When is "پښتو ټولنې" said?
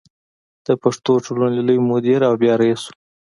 0.81-1.59